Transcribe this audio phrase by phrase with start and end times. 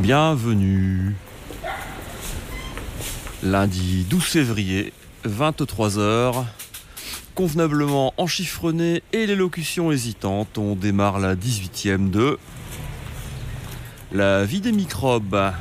[0.00, 1.14] Bienvenue.
[3.42, 4.94] Lundi 12 février,
[5.28, 6.46] 23h.
[7.34, 12.38] Convenablement enchiffrené et l'élocution hésitante, on démarre la 18e de
[14.10, 15.52] La vie des microbes.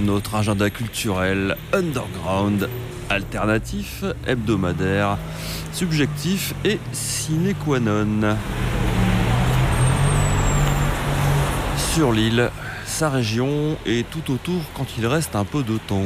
[0.00, 2.70] Notre agenda culturel underground,
[3.10, 5.18] alternatif, hebdomadaire,
[5.74, 8.38] subjectif et sine qua non.
[11.94, 12.50] Sur l'île,
[12.94, 16.00] sa région et tout autour quand il reste un peu de temps.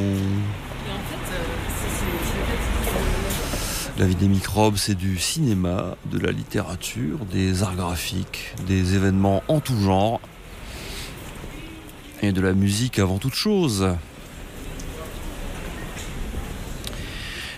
[3.99, 9.43] La vie des microbes, c'est du cinéma, de la littérature, des arts graphiques, des événements
[9.47, 10.19] en tout genre
[12.23, 13.87] et de la musique avant toute chose.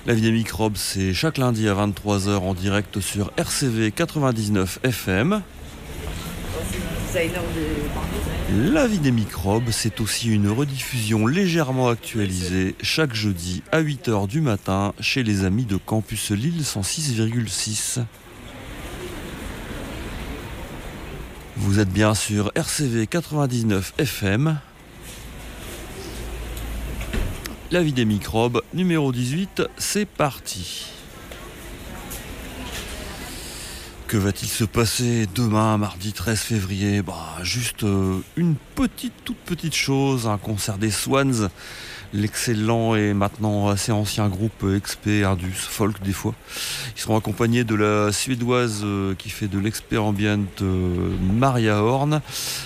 [0.05, 5.41] La vie des microbes, c'est chaque lundi à 23h en direct sur RCV 99 FM.
[8.53, 14.41] La vie des microbes, c'est aussi une rediffusion légèrement actualisée chaque jeudi à 8h du
[14.41, 18.03] matin chez les amis de Campus Lille 106,6.
[21.55, 24.59] Vous êtes bien sur RCV 99 FM.
[27.71, 31.00] La vie des microbes, numéro 18, c'est parti.
[34.11, 37.01] Que va-t-il se passer demain, mardi 13 février?
[37.01, 41.47] Bah, juste euh, une petite, toute petite chose, un concert des Swans,
[42.11, 46.35] l'excellent et maintenant assez ancien groupe XP Ardus, folk des fois.
[46.97, 52.19] Ils seront accompagnés de la suédoise euh, qui fait de l'expert ambient euh, Maria Horn.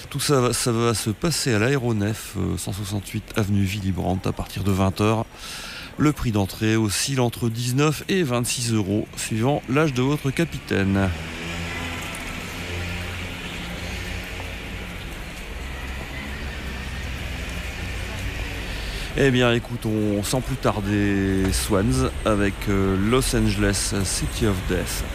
[0.09, 4.31] Tout ça, va- ça va se passer à l'aéronef, euh, 168 avenue Willy Brandt à
[4.31, 5.25] partir de 20h.
[5.97, 11.09] Le prix d'entrée oscille entre 19 et 26 euros, suivant l'âge de votre capitaine.
[19.17, 25.05] Eh bien, écoutons sans plus tarder Swans avec euh, Los Angeles City of Death.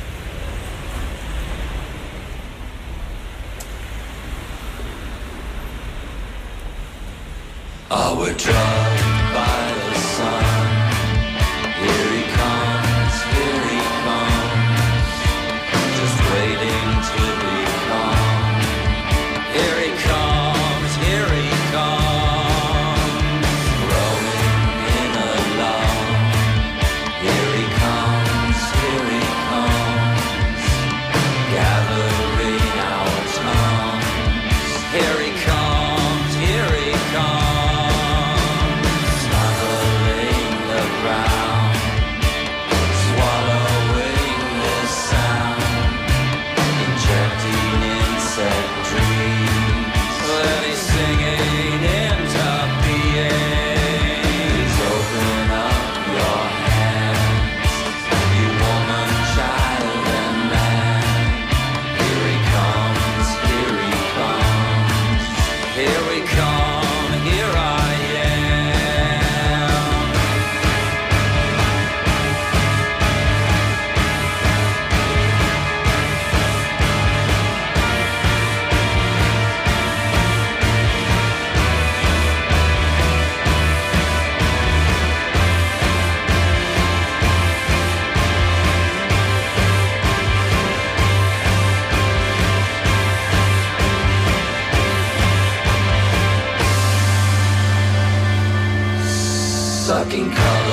[100.11, 100.70] fucking color.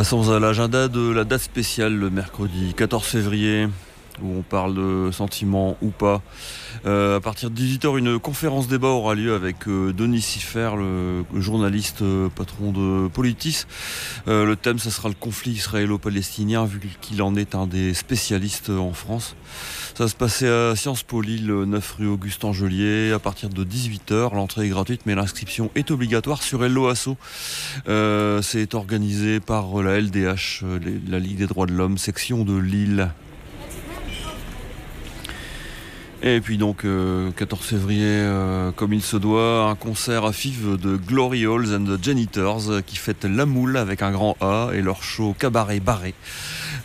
[0.00, 3.68] Passons à l'agenda de la date spéciale le mercredi 14 février
[4.22, 6.22] où on parle de sentiments ou pas.
[6.86, 11.24] Euh, à partir de 18h, une conférence débat aura lieu avec euh, Denis Siffer, le,
[11.34, 13.64] journaliste euh, patron de Politis.
[14.26, 18.92] Le thème, ce sera le conflit israélo-palestinien, vu qu'il en est un des spécialistes en
[18.92, 19.34] France.
[19.94, 23.64] Ça va se passer à Sciences Po Lille, 9 rue Auguste Angelier, à partir de
[23.64, 24.34] 18h.
[24.34, 27.16] L'entrée est gratuite, mais l'inscription est obligatoire sur Hello Asso.
[28.42, 30.64] C'est organisé par la LDH,
[31.08, 33.10] la Ligue des droits de l'homme, section de Lille.
[36.22, 40.76] Et puis donc, euh, 14 février, euh, comme il se doit, un concert à FIV
[40.76, 44.68] de Glory Halls and the Janitors euh, qui fête la moule avec un grand A
[44.74, 46.12] et leur show cabaret barré.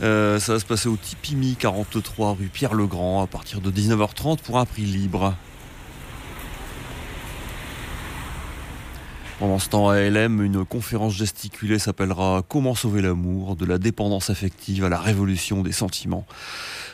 [0.01, 4.57] Euh, ça va se passer au Tipimi 43 rue Pierre-Legrand à partir de 19h30 pour
[4.57, 5.35] un prix libre.
[9.37, 14.29] Pendant ce temps, à LM, une conférence gesticulée s'appellera Comment sauver l'amour, de la dépendance
[14.29, 16.25] affective à la révolution des sentiments.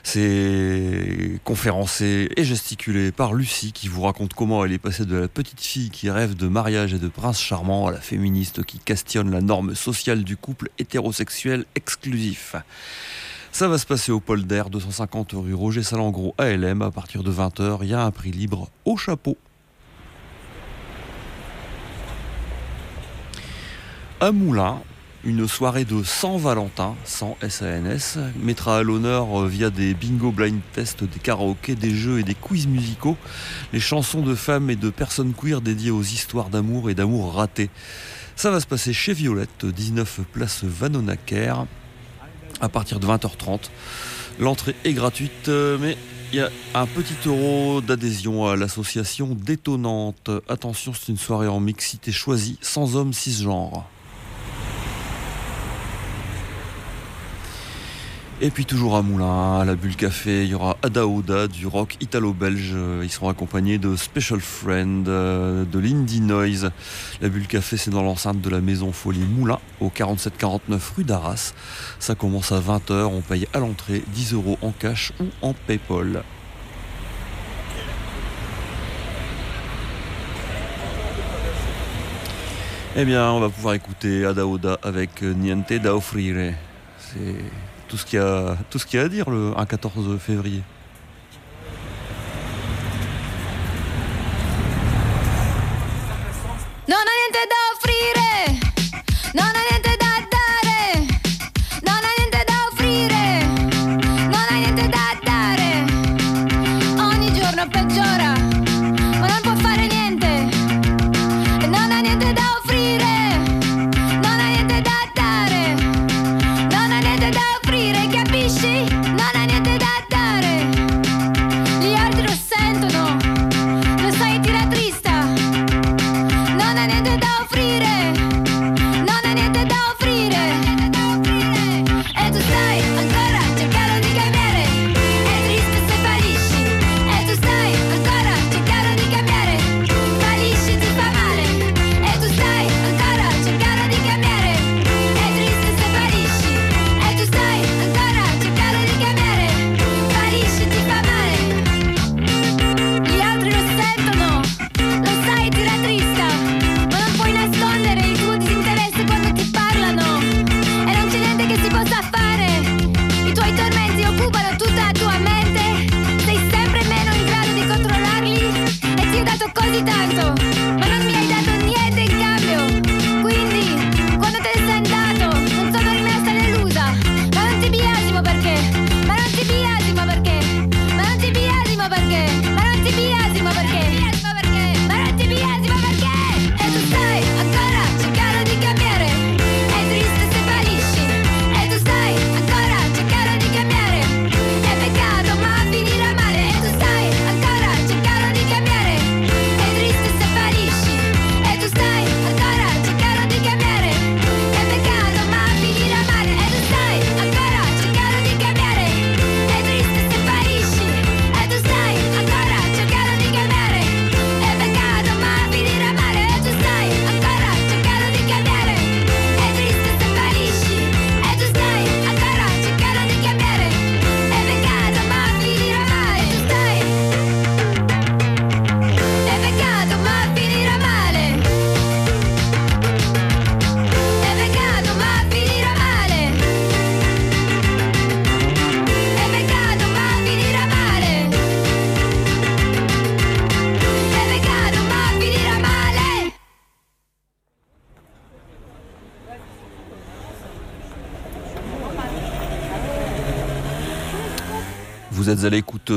[0.01, 5.27] C'est conférencé et gesticulé par Lucie qui vous raconte comment elle est passée de la
[5.27, 9.29] petite fille qui rêve de mariage et de prince charmant à la féministe qui questionne
[9.29, 12.55] la norme sociale du couple hétérosexuel exclusif.
[13.51, 16.81] Ça va se passer au Polder, 250 rue Roger Salengro à LM.
[16.81, 19.37] À partir de 20h, il y a un prix libre au chapeau.
[24.23, 24.79] À Moulins,
[25.23, 30.62] une soirée de Saint Valentin, sans SANS, mettra à l'honneur euh, via des bingo blind
[30.73, 33.18] tests, des karaokés, des jeux et des quiz musicaux
[33.73, 37.71] les chansons de femmes et de personnes queer dédiées aux histoires d'amour et d'amour raté.
[38.35, 41.65] Ça va se passer chez Violette, 19 place Vanonaker,
[42.59, 43.71] à partir de 20h30.
[44.39, 45.97] L'entrée est gratuite, euh, mais
[46.31, 50.29] il y a un petit euro d'adhésion à l'association Détonnante.
[50.47, 53.89] Attention, c'est une soirée en mixité choisie, sans hommes cisgenres.
[58.43, 61.67] Et puis toujours à Moulins, à la Bulle Café, il y aura Ada Oda du
[61.67, 62.75] rock italo-belge.
[63.03, 66.71] Ils seront accompagnés de Special Friend, euh, de l'Indie Noise.
[67.21, 71.53] La Bulle Café, c'est dans l'enceinte de la Maison Folie Moulins, au 4749 rue d'Arras.
[71.99, 76.23] Ça commence à 20h, on paye à l'entrée 10 euros en cash ou en Paypal.
[82.95, 85.94] Eh bien, on va pouvoir écouter Ada Oda avec euh, Niente da.
[86.97, 87.35] C'est
[87.92, 88.56] tout ce qu'il y a,
[88.94, 90.64] y a à dire le un 14 février.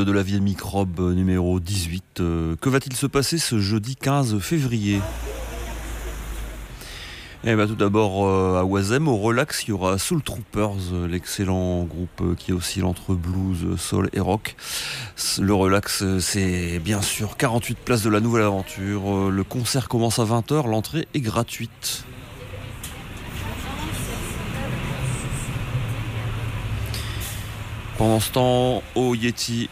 [0.02, 2.20] De la vieille microbe numéro 18.
[2.20, 5.00] Euh, Que va-t-il se passer ce jeudi 15 février?
[7.44, 11.06] Eh ben, tout d'abord euh, à Oisem, au relax, il y aura Soul Troopers, euh,
[11.06, 14.56] l'excellent groupe qui oscille entre blues, soul et rock.
[15.38, 19.30] Le relax, c'est bien sûr 48 places de la nouvelle aventure.
[19.30, 22.04] Le concert commence à 20h, l'entrée est gratuite.
[27.96, 29.68] Pendant ce temps, au Yeti,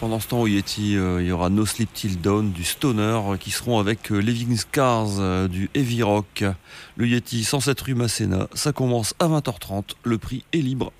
[0.00, 3.20] pendant ce temps, au Yeti, euh, il y aura No Sleep Till Dawn du Stoner
[3.26, 6.44] euh, qui seront avec euh, Living Scars euh, du Heavy Rock.
[6.96, 10.92] Le Yeti 107 rue Masséna, ça commence à 20h30, le prix est libre.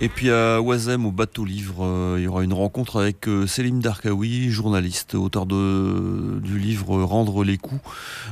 [0.00, 4.50] Et puis à Oisem, au bateau livre, il y aura une rencontre avec Selim Darkawi,
[4.50, 7.80] journaliste, auteur de, du livre Rendre les coups,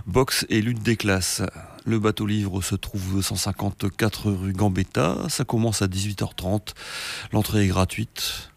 [0.04, 1.42] boxe et lutte des classes.
[1.86, 6.74] Le bateau livre se trouve 154 rue Gambetta, ça commence à 18h30,
[7.32, 8.50] l'entrée est gratuite.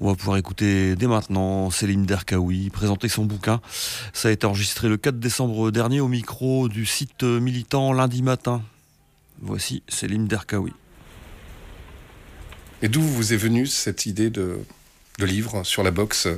[0.00, 3.60] On va pouvoir écouter dès maintenant Céline Derkaoui présenter son bouquin.
[4.14, 8.62] Ça a été enregistré le 4 décembre dernier au micro du site militant lundi matin.
[9.42, 10.72] Voici Céline Derkaoui.
[12.80, 14.58] Et d'où vous est venue cette idée de,
[15.18, 16.28] de livre sur la boxe?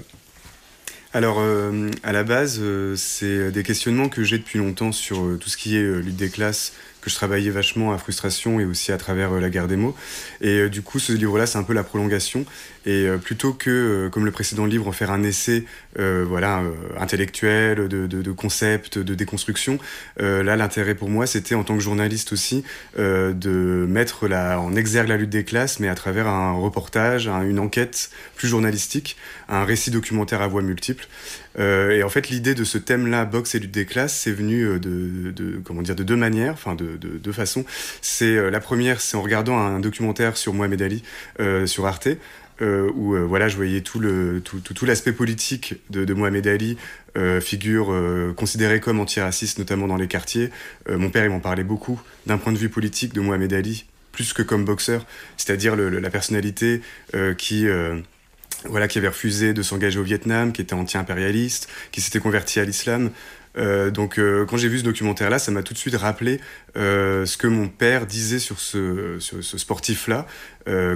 [1.15, 5.37] Alors, euh, à la base, euh, c'est des questionnements que j'ai depuis longtemps sur euh,
[5.37, 8.93] tout ce qui est lutte des classes, que je travaillais vachement à Frustration et aussi
[8.93, 9.95] à travers euh, la guerre des mots.
[10.41, 12.47] Et euh, du coup, ce livre-là, c'est un peu la prolongation.
[12.87, 15.65] Et euh, plutôt que, comme le précédent livre, en faire un essai
[15.97, 16.63] voilà,
[16.99, 19.79] intellectuel, de, de, concept, de déconstruction,
[20.19, 22.65] là, l'intérêt pour moi, c'était en tant que journaliste aussi,
[22.97, 27.43] de mettre la, en exergue la lutte des classes, mais à travers un reportage, un-
[27.43, 29.17] une enquête plus journalistique,
[29.49, 31.07] un récit documentaire à voix multiples.
[31.59, 34.63] Euh, et en fait, l'idée de ce thème-là, boxe et lutte des classes, c'est venu
[34.63, 37.65] euh, de, de, comment dire, de deux manières, enfin de, de deux façons.
[38.01, 41.03] C'est euh, la première, c'est en regardant un documentaire sur Mohamed Ali
[41.67, 42.09] sur Arte.
[42.63, 46.15] euh, où euh, voilà, je voyais tout le tout, tout, tout l'aspect politique de, de
[46.15, 46.77] Mohamed Ali,
[47.17, 47.95] euh, figure
[48.37, 50.51] considérée comme antiraciste, notamment dans les quartiers.
[50.89, 54.33] Mon père, il m'en parlait beaucoup d'un point de vue politique de Mohamed Ali, plus
[54.33, 55.05] que comme boxeur,
[55.37, 56.81] c'est-à-dire la personnalité
[57.37, 57.67] qui
[58.69, 62.65] voilà, qui avait refusé de s'engager au Vietnam, qui était anti-impérialiste, qui s'était converti à
[62.65, 63.11] l'islam.
[63.59, 66.41] Euh, donc euh, quand j'ai vu ce documentaire-là, ça m'a tout de suite rappelé
[66.77, 70.27] euh, ce que mon père disait sur ce, sportif-là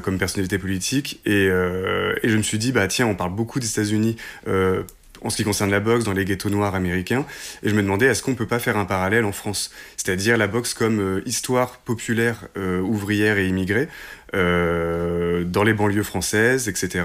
[0.03, 1.21] comme personnalité politique.
[1.27, 4.17] Et, je me suis dit, bah tiens, on parle beaucoup des États-Unis.
[4.47, 7.25] en ce qui concerne la boxe dans les ghettos noirs américains,
[7.63, 10.47] et je me demandais est-ce qu'on peut pas faire un parallèle en France, c'est-à-dire la
[10.47, 13.89] boxe comme histoire populaire ouvrière et immigrée
[14.37, 17.05] euh, dans les banlieues françaises, etc.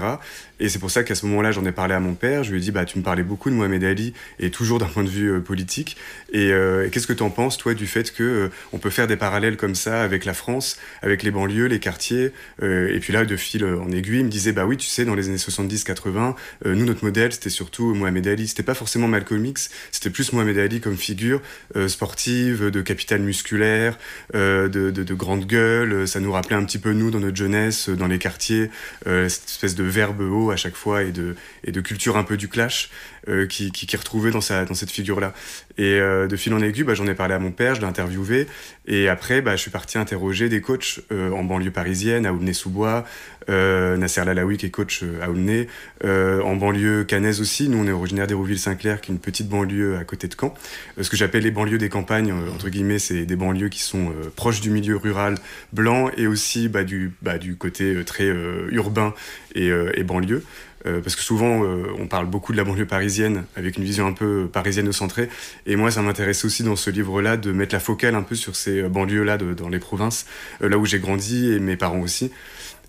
[0.60, 2.44] Et c'est pour ça qu'à ce moment-là, j'en ai parlé à mon père.
[2.44, 4.86] Je lui ai dit, bah, tu me parlais beaucoup de Mohamed Ali, et toujours d'un
[4.86, 5.96] point de vue euh, politique.
[6.32, 9.06] Et, euh, et qu'est-ce que tu en penses, toi, du fait que on peut faire
[9.06, 13.24] des parallèles comme ça avec la France, avec les banlieues, les quartiers Et puis là,
[13.24, 16.34] de fil en aiguille, il me disait, bah oui, tu sais, dans les années 70-80,
[16.66, 18.46] euh, nous, notre modèle, c'était surtout Mohamed Ali.
[18.46, 21.40] C'était pas forcément Malcolm X, c'était plus Mohamed Ali comme figure
[21.86, 23.98] sportive, de capital musculaire,
[24.34, 26.06] de grande gueule.
[26.06, 28.70] Ça nous rappelait un petit peu nous dans notre jeunesse, euh, dans les quartiers,
[29.06, 31.34] euh, cette espèce de verbe haut à chaque fois et de,
[31.80, 32.90] culture un peu du clash
[33.28, 33.86] euh, qui, qui,
[34.30, 35.32] dans, sa, dans cette figure-là.
[35.78, 37.86] Et euh, de fil en aiguille, bah, j'en ai parlé à mon père, je l'ai
[37.86, 38.46] interviewé.
[38.86, 43.04] Et après, bah, je suis parti interroger des coachs euh, en banlieue parisienne, à Aulnay-sous-Bois,
[43.48, 45.68] euh, Nasser Lalaoui qui est coach euh, à Aulnay,
[46.04, 47.68] euh, en banlieue cannaise aussi.
[47.68, 50.54] Nous, on est originaire d'Hérouville-Saint-Clair, qui est une petite banlieue à côté de Caen.
[50.98, 54.12] Euh, ce que j'appelle les banlieues des campagnes, entre guillemets, c'est des banlieues qui sont
[54.36, 55.36] proches du milieu rural
[55.72, 58.30] blanc et aussi bah, du, bah, du côté très
[58.70, 59.14] urbain
[59.54, 60.42] et, et banlieue.
[60.84, 64.06] Euh, parce que souvent, euh, on parle beaucoup de la banlieue parisienne, avec une vision
[64.06, 65.28] un peu parisienne-centrée.
[65.66, 68.56] Et moi, ça m'intéressait aussi dans ce livre-là de mettre la focale un peu sur
[68.56, 70.26] ces euh, banlieues-là dans les provinces,
[70.62, 72.32] euh, là où j'ai grandi et mes parents aussi.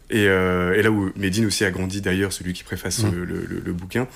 [0.09, 3.12] Et, et là où Médine aussi a grandi d'ailleurs, celui qui préface Mmh.
[3.15, 4.07] le, le- le- le bouquin.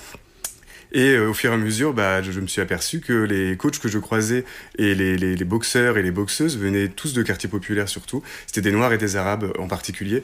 [0.92, 3.56] Et euh, au fur et à mesure, bah, je, je me suis aperçu que les
[3.56, 4.44] coachs que je croisais
[4.78, 8.22] et les, les- les boxeurs et les boxeuses venaient tous de quartiers populaires surtout.
[8.46, 10.22] C'était des Noirs et des Arabes en particulier.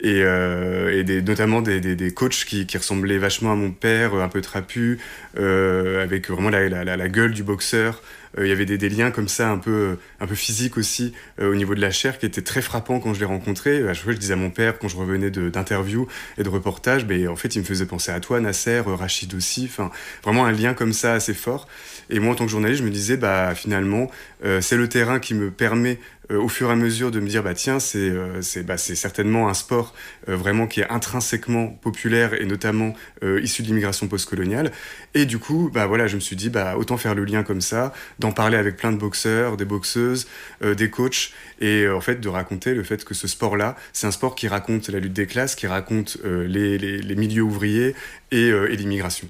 [0.00, 3.70] Et, euh, et des, notamment des, des, des coachs qui, qui ressemblaient vachement à mon
[3.70, 4.98] père, un peu trapu,
[5.38, 8.02] euh, avec vraiment la, la, la, gueule du boxeur.
[8.36, 11.14] Euh, Il y avait des, des liens comme ça, un peu, un peu physiques aussi,
[11.40, 13.88] euh, au niveau de la chair, qui étaient très frappants quand je les rencontrais.
[13.88, 16.08] À chaque fois, je disais à mon père, quand je revenais d'interviews
[16.38, 19.32] et de reportages, ben, en fait, il me faisait penser à toi, Nasser, euh, Rachid
[19.34, 19.66] aussi.
[19.70, 19.90] Enfin,
[20.24, 21.68] vraiment un lien comme ça assez fort.
[22.10, 24.10] Et moi, en tant que journaliste, je me disais, bah, finalement,
[24.44, 25.98] euh, c'est le terrain qui me permet euh,
[26.30, 29.54] au fur et à mesure de me dire bah tiens c'est euh, bah, certainement un
[29.54, 29.94] sport
[30.28, 34.72] euh, vraiment qui est intrinsèquement populaire et notamment euh, issu de l'immigration postcoloniale.
[35.14, 37.60] Et du coup bah voilà je me suis dit bah autant faire le lien comme
[37.60, 40.26] ça d'en parler avec plein de boxeurs des boxeuses
[40.62, 43.76] euh, des coachs et euh, en fait de raconter le fait que ce sport là
[43.92, 47.14] c'est un sport qui raconte la lutte des classes qui raconte euh, les, les, les
[47.16, 47.94] milieux ouvriers
[48.30, 49.28] et, euh, et l'immigration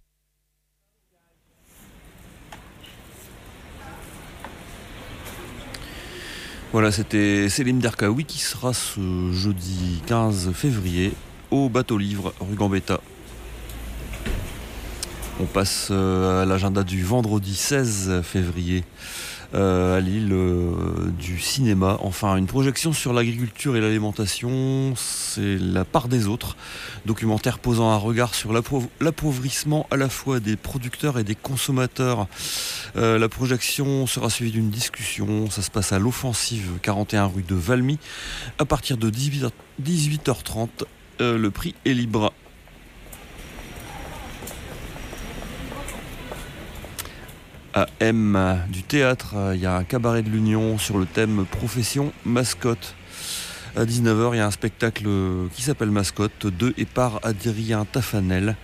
[6.75, 11.13] Voilà, c'était Selim Derkaoui qui sera ce jeudi 15 février
[11.53, 13.01] au bateau livre rue Gambetta.
[15.39, 18.83] On passe euh, à l'agenda du vendredi 16 février
[19.55, 21.97] à Lille euh, du cinéma.
[22.01, 26.57] Enfin, une projection sur l'agriculture et l'alimentation, c'est La part des autres.
[27.07, 32.27] Documentaire posant un regard sur l'appau- l'appauvrissement à la fois des producteurs et des consommateurs.
[32.97, 35.49] Euh, la projection sera suivie d'une discussion.
[35.51, 37.99] Ça se passe à l'offensive 41 rue de Valmy
[38.59, 39.51] à partir de 18h
[39.83, 40.69] 18h30.
[41.21, 42.33] Euh, le prix est libre.
[47.77, 52.13] À M du théâtre, il y a un cabaret de l'Union sur le thème profession
[52.25, 52.95] mascotte.
[53.75, 55.09] À 19h, il y a un spectacle
[55.53, 58.55] qui s'appelle Mascotte de et par Adrien Tafanel.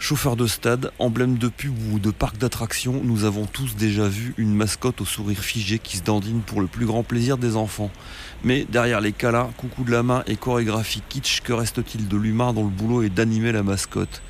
[0.00, 4.34] Chauffeur de stade, emblème de pub ou de parc d'attractions, nous avons tous déjà vu
[4.38, 7.92] une mascotte au sourire figé qui se dandine pour le plus grand plaisir des enfants.
[8.42, 12.52] Mais derrière les câlins, coucou de la main et chorégraphie kitsch, que reste-t-il de l'humain
[12.52, 14.20] dont le boulot est d'animer la mascotte?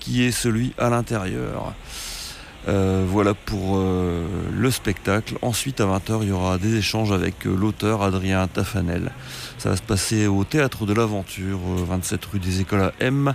[0.00, 1.74] Qui est celui à l'intérieur?
[2.68, 5.34] Euh, voilà pour euh, le spectacle.
[5.42, 9.12] Ensuite, à 20h, il y aura des échanges avec euh, l'auteur Adrien Tafanel.
[9.58, 13.34] Ça va se passer au Théâtre de l'Aventure, euh, 27 rue des Écoles à M.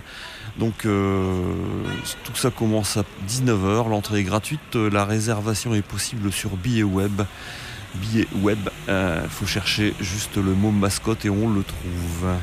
[0.58, 6.82] Donc tout ça commence à 19h, l'entrée est gratuite, la réservation est possible sur billet
[6.82, 7.22] web.
[7.94, 12.36] Billet web, il faut chercher juste le mot mascotte et on le trouve.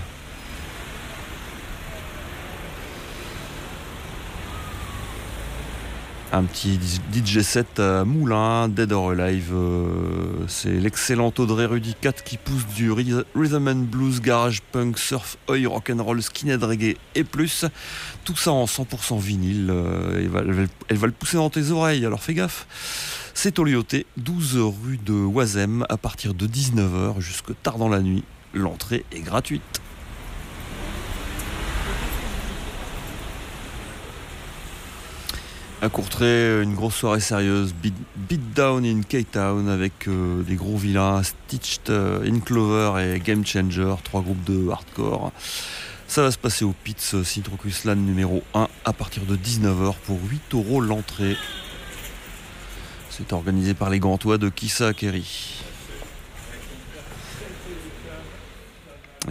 [6.32, 6.80] Un petit
[7.12, 9.50] DJ set à Moulin, Dead or Alive.
[9.52, 15.00] euh, c'est l'excellent Audrey Rudy 4 qui pousse du rhy- rhythm and blues, garage punk,
[15.00, 17.66] surf, oi, rock'n'roll, skinhead reggae et plus.
[18.26, 19.70] Tout ça en 100% vinyle.
[19.72, 22.68] euh, elle va le pousser dans tes oreilles, alors fais gaffe.
[23.34, 28.02] C'est au Lyoté, 12 rue de Oisem, à partir de 19h jusque tard dans la
[28.02, 28.24] nuit.
[28.54, 29.82] L'entrée est gratuite.
[35.82, 41.24] À Courtrai, une grosse soirée sérieuse, Beat, Down in K-Town avec euh, des gros vilains,
[41.24, 45.32] Stitched euh, in Clover et Game Changer, trois groupes de hardcore.
[46.06, 50.54] Ça va se passer au Pitts Citrocuslan numéro 1 à partir de 19h pour 8
[50.54, 51.38] euros l'entrée.
[53.10, 55.64] C'est organisé par les Gantois de Kissa Kerry.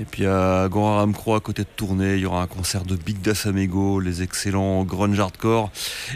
[0.00, 2.94] Et puis à Grand Croix, à côté de Tournai, il y aura un concert de
[2.94, 5.70] Big Das Amego, les excellents grunge hardcore,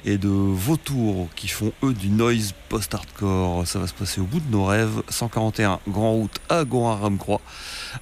[0.04, 3.66] et de Vautour qui font eux du noise post-hardcore.
[3.66, 7.40] Ça va se passer au bout de nos rêves, 141 Grand Route à Grand Croix,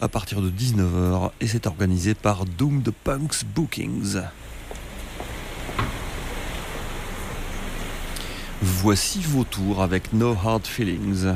[0.03, 4.21] à partir de 19h, et c'est organisé par Doomed Punks Bookings.
[8.61, 11.33] Voici Vautour avec No Hard Feelings.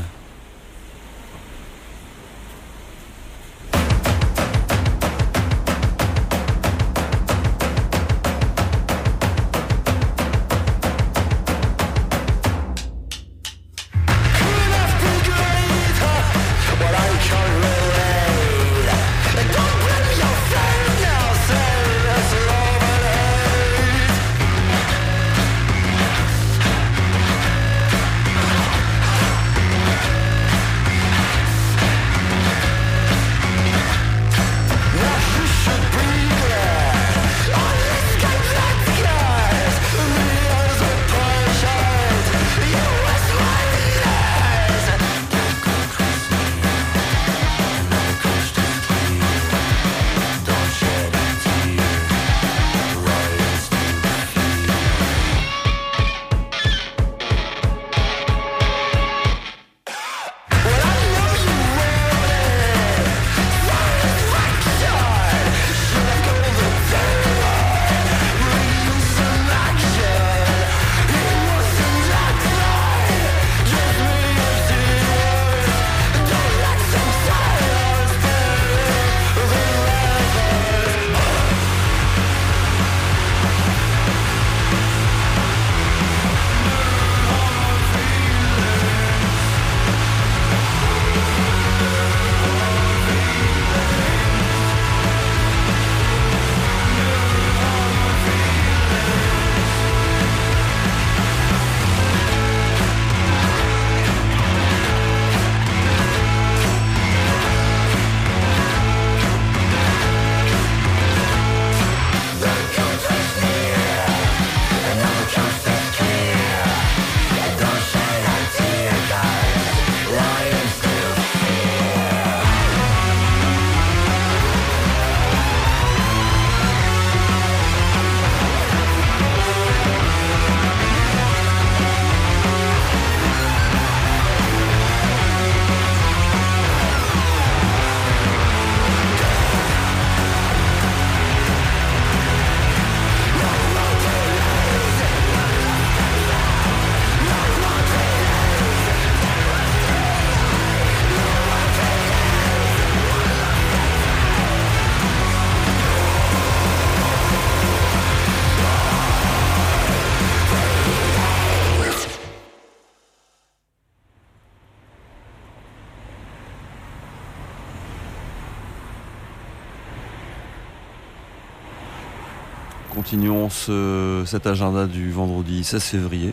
[173.15, 176.33] Continuons ce- cet agenda du vendredi 16 février.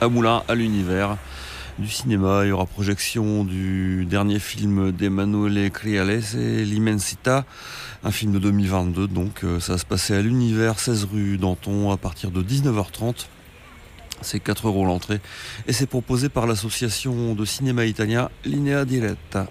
[0.00, 1.16] À Moulins, à l'univers
[1.78, 7.44] du cinéma, il y aura projection du dernier film d'Emanuele Criales et L'Immensita,
[8.02, 9.06] un film de 2022.
[9.06, 13.26] Donc euh, ça va se passer à l'univers, 16 rue Danton, à partir de 19h30.
[14.22, 15.20] C'est 4 euros l'entrée
[15.68, 19.46] et c'est proposé par l'association de cinéma italien Linea Diretta.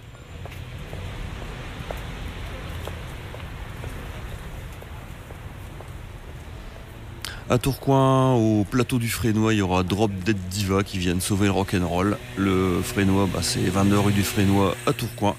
[7.51, 11.47] À Tourcoing, au plateau du Frénois, il y aura Drop Dead Diva qui viennent sauver
[11.47, 12.15] le rock'n'roll.
[12.38, 15.35] Le Frénois, bah, c'est 22 rue du Frénois à Tourcoing.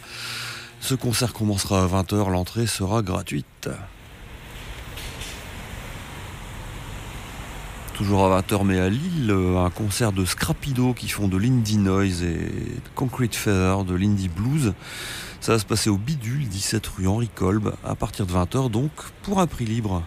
[0.81, 3.71] Ce concert commencera à 20h, l'entrée sera gratuite.
[7.95, 12.25] Toujours à 20h, mais à Lille, un concert de Scrapido qui font de l'indie noise
[12.25, 12.51] et
[12.97, 14.75] Concrete Feather, de l'indie blues.
[15.41, 18.91] Ça va se passer au Bidule, 17 rue Henri Kolb, à partir de 20h, donc
[19.23, 20.03] pour un prix libre.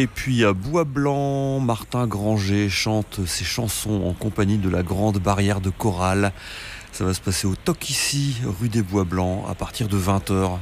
[0.00, 5.18] Et puis à Bois Blanc, Martin Granger chante ses chansons en compagnie de la grande
[5.18, 6.32] barrière de chorale.
[6.92, 10.58] Ça va se passer au Toc ici, rue des Bois Blancs, à partir de 20h.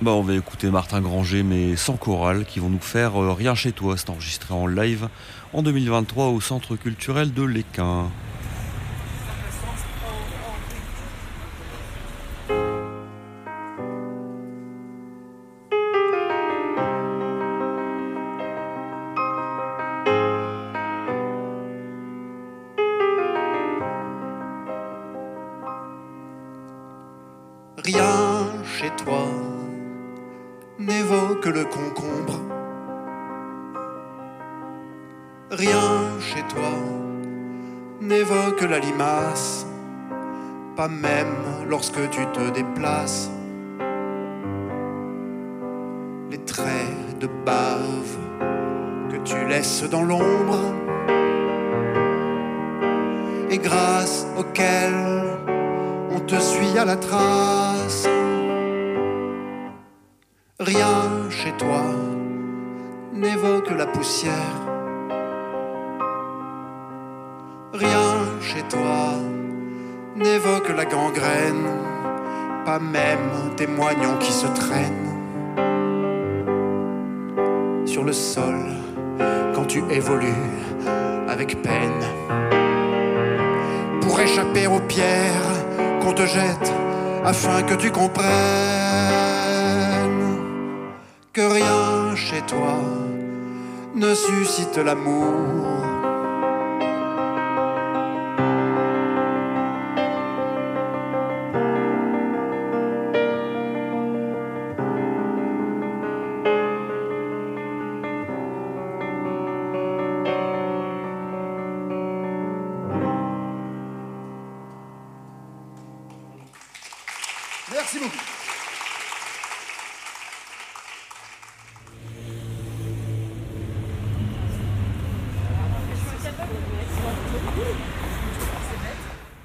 [0.00, 3.54] Bah, on va écouter Martin Granger, mais sans chorale, qui vont nous faire euh, Rien
[3.54, 3.98] chez toi.
[3.98, 5.10] C'est enregistré en live
[5.52, 8.10] en 2023 au Centre culturel de l'Équin.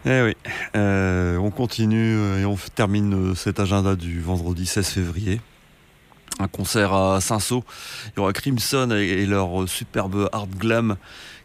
[0.08, 0.34] Eh oui,
[0.76, 5.42] euh, on continue euh, et on termine euh, cet agenda du vendredi 16 février.
[6.38, 7.64] Un concert à Saint-Saul.
[8.10, 10.98] Il y aura Crimson et, leur superbe art glam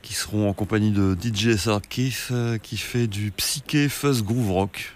[0.02, 4.94] qui seront en compagnie de DJ Sarkif qui fait du psyché fuzz groove rock.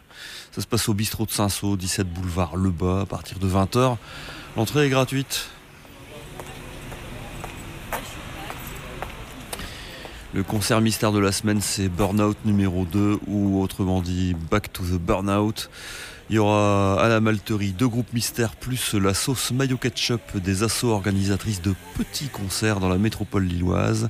[0.52, 3.96] Ça se passe au bistrot de Saint-Saul, 17 boulevard Le Bas à partir de 20h.
[4.56, 5.48] L'entrée est gratuite.
[10.34, 14.82] Le concert mystère de la semaine, c'est Burnout numéro 2, ou autrement dit Back to
[14.82, 15.70] the Burnout.
[16.30, 20.62] Il y aura à la malterie deux groupes mystères plus la sauce mayo ketchup des
[20.62, 24.08] assos organisatrices de petits concerts dans la métropole lilloise.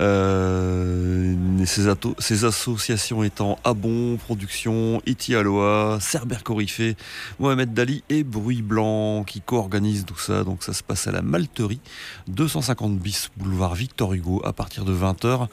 [0.00, 1.34] Euh,
[1.66, 6.96] ces, associations étant Abon, Production, Iti Aloha, Cerber Corifé,
[7.38, 10.44] Mohamed Dali et Bruit Blanc qui co-organisent tout ça.
[10.44, 11.80] Donc ça se passe à la malterie,
[12.28, 15.48] 250 bis boulevard Victor Hugo à partir de 20h.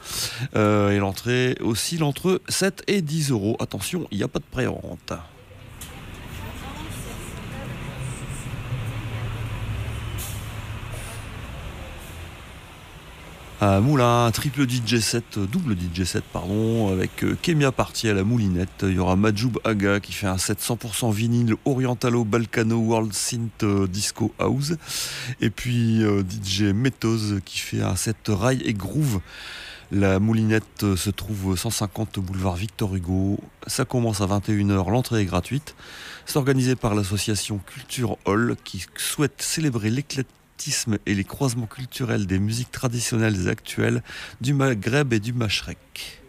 [0.56, 3.56] Euh, et l'entrée oscille entre 7 et 10 euros.
[3.60, 5.12] Attention, il n'y a pas de pré-vente.
[13.62, 18.24] Moulin, triple DJ set, euh, double DJ set, pardon, avec euh, Kemia Party à la
[18.24, 18.82] moulinette.
[18.82, 23.62] Il y aura Majoub Aga qui fait un set 100% vinyle Orientalo Balkano World Synth
[23.62, 24.72] euh, Disco House.
[25.40, 29.20] Et puis DJ Méthose qui fait un set rail et groove.
[29.92, 33.38] La moulinette se trouve 150 boulevard Victor Hugo.
[33.68, 35.76] Ça commence à 21h, l'entrée est gratuite.
[36.26, 40.41] C'est organisé par l'association Culture Hall qui souhaite célébrer l'éclectisme
[41.06, 44.02] et les croisements culturels des musiques traditionnelles actuelles
[44.40, 46.22] du Maghreb et du Machrek.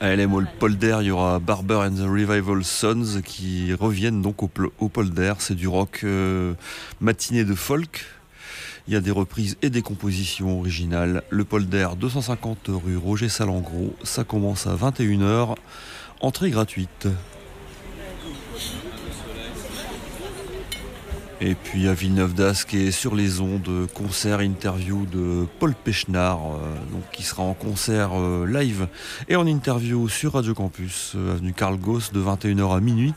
[0.00, 4.42] À LM Hall Polder, il y aura Barber and the Revival Sons qui reviennent donc
[4.42, 5.34] au Polder.
[5.38, 6.54] C'est du rock euh,
[7.00, 8.04] matiné de folk.
[8.86, 11.22] Il y a des reprises et des compositions originales.
[11.30, 13.96] Le Polder, 250 rue Roger Salengro.
[14.02, 15.54] Ça commence à 21h.
[16.24, 17.06] Entrée gratuite.
[21.42, 26.74] Et puis à Villeneuve d'Ascq et sur les ondes, concert interview de Paul Pechnard, euh,
[26.90, 28.88] donc qui sera en concert euh, live
[29.28, 33.12] et en interview sur Radio Campus, euh, avenue Karl Gauss de 21h à minuit.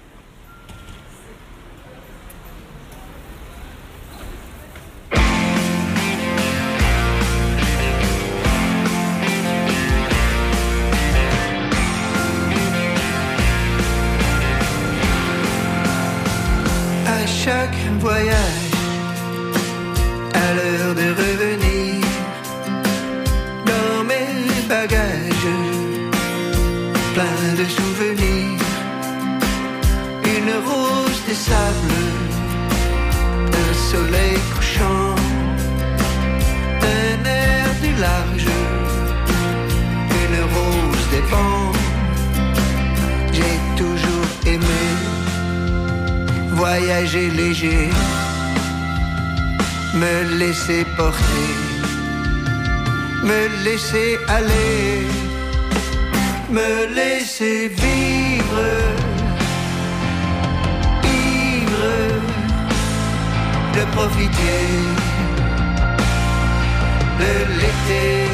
[49.93, 51.51] Me laisser porter,
[53.23, 55.07] me laisser aller,
[56.49, 58.67] me laisser vivre,
[61.03, 61.93] ivre
[63.75, 64.67] de profiter.
[67.17, 68.27] De l'été,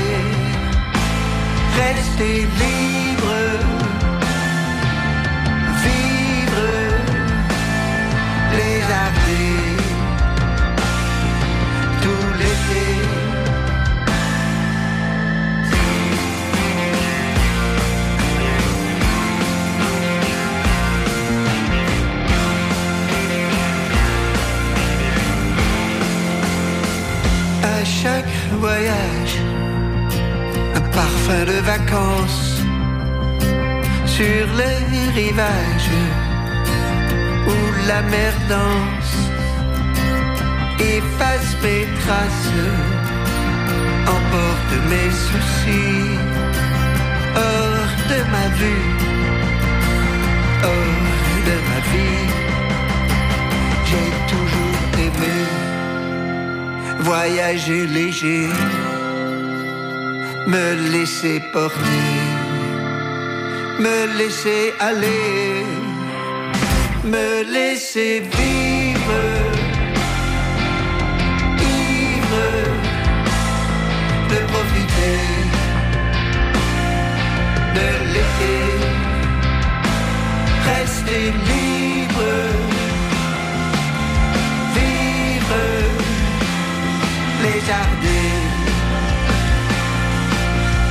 [1.77, 3.37] rester libre,
[28.03, 29.37] chaque voyage,
[30.75, 32.61] un parfum de vacances
[34.05, 34.79] sur les
[35.21, 35.97] rivages
[37.51, 39.15] où la mer danse,
[40.79, 42.61] efface mes traces,
[44.15, 46.17] emporte mes soucis,
[47.35, 48.87] hors de ma vue,
[50.63, 52.50] hors de ma vie.
[57.01, 58.47] Voyager léger,
[60.47, 62.07] me laisser porter,
[63.79, 65.81] me laisser aller
[67.03, 69.21] me laisser vivre,
[71.59, 72.51] ivre
[74.29, 75.19] de profiter
[77.75, 78.57] de l'été,
[80.67, 81.70] rester libre,
[87.67, 88.47] jardins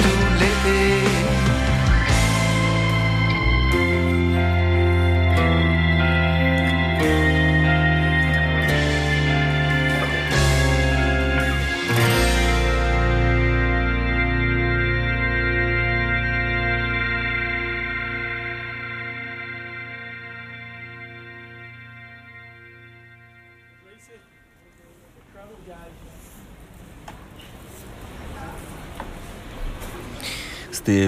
[0.02, 1.19] tout l'été.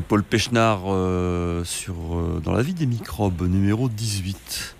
[0.07, 4.77] Paul Pechnard euh, sur, euh, dans la vie des microbes, numéro 18.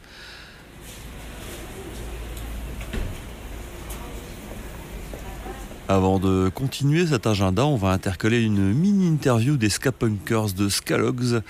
[5.89, 11.43] Avant de continuer cet agenda, on va intercaler une mini-interview des Skapunkers de Skalogs,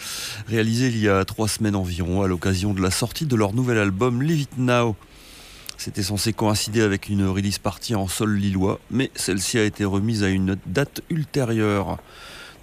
[0.49, 3.79] réalisée il y a trois semaines environ, à l'occasion de la sortie de leur nouvel
[3.79, 4.97] album Live It Now.
[5.77, 10.23] C'était censé coïncider avec une release partie en sol lillois, mais celle-ci a été remise
[10.23, 11.99] à une date ultérieure.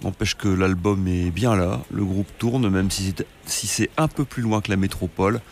[0.02, 4.42] N'empêche que l'album est bien là, le groupe tourne, même si c'est, un peu plus
[4.42, 5.42] loin que la métropole.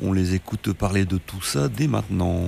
[0.00, 2.44] On les écoute parler de tout ça dès maintenant.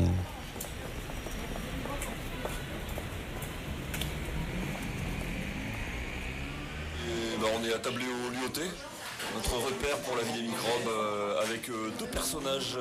[7.40, 8.62] Bah, on est attablé au Lyoté,
[9.35, 12.79] notre repère pour la vie des microbes, euh, avec euh, deux personnages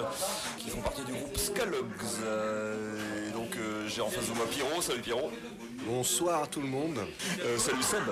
[0.60, 1.76] qui font partie du groupe Scalogs.
[2.24, 5.32] Euh, et donc j'ai en face de moi Pierrot, salut Pierrot.
[5.88, 7.00] Bonsoir à tout le monde.
[7.42, 8.04] Euh, salut Seb,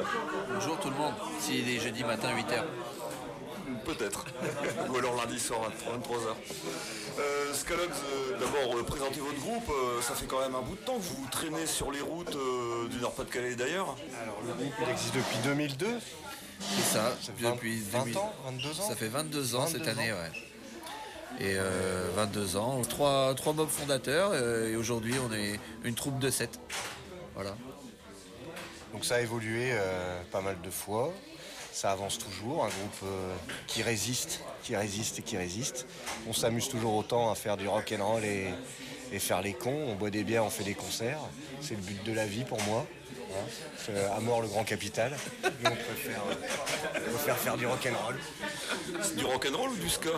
[0.54, 2.64] Bonjour tout le monde, s'il est jeudi matin 8h.
[3.86, 4.26] peut-être.
[4.90, 6.36] Ou alors lundi soir à 23h.
[7.20, 10.76] Euh, Scalogs, euh, d'abord euh, présentez votre groupe, Euh, ça fait quand même un bout
[10.76, 13.96] de temps que vous traînez sur les routes euh, du Nord-Pas-de-Calais d'ailleurs.
[14.24, 15.88] Alors le groupe il existe depuis 2002.
[16.60, 19.68] C'est ça, Ça fait 20 depuis 20 2000 ans, 22 ans Ça fait 22 ans
[19.68, 20.16] cette 22 année, ans.
[20.16, 20.42] ouais.
[21.42, 26.18] Et euh, 22 ans, trois, trois mobs fondateurs, euh, et aujourd'hui on est une troupe
[26.20, 26.58] de 7.
[27.36, 27.56] Voilà.
[28.94, 31.14] Donc ça a évolué euh, pas mal de fois.
[31.74, 33.36] Ça avance toujours, un groupe euh,
[33.68, 35.86] qui résiste, qui résiste et qui résiste.
[36.30, 38.54] On s'amuse toujours autant à faire du rock and roll et,
[39.20, 39.88] faire les cons.
[39.90, 41.20] On boit des bières, on fait des concerts.
[41.62, 42.86] C'est le but de la vie pour moi.
[43.32, 43.46] Hein.
[43.78, 45.14] C'est à mort le grand capital.
[45.44, 46.22] Nous on préfère,
[46.96, 48.16] euh, faire du rock and roll.
[49.02, 50.10] C'est du rock'n'roll ou du ska?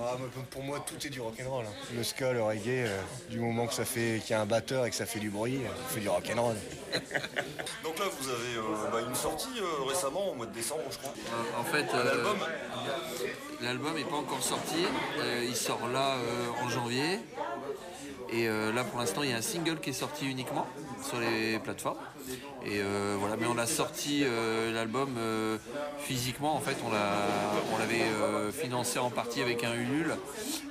[0.00, 0.16] Ah,
[0.50, 1.64] pour moi, tout est du rock'n'roll.
[1.64, 1.72] hein.
[1.96, 4.86] Le ska, le reggae, euh, du moment que ça fait qu'il y a un batteur
[4.86, 6.54] et que ça fait du bruit, euh, on fait du rock'n'roll.
[7.82, 10.98] Donc là vous avez euh, bah, une sortie euh, récemment, au mois de décembre je
[10.98, 11.12] crois.
[11.58, 12.36] En fait, Un euh, album
[13.60, 14.84] l'album n'est pas encore sorti,
[15.18, 17.18] Euh, il sort là euh, en janvier.
[18.30, 20.66] Et euh, là pour l'instant il y a un single qui est sorti uniquement
[21.02, 21.98] sur les plateformes.
[22.64, 25.58] Et euh, voilà, mais on a sorti euh, l'album euh,
[25.98, 26.54] physiquement.
[26.54, 27.12] En fait, on l'a,
[27.72, 28.04] on l'avait
[28.52, 30.16] financé en partie avec un Ulule.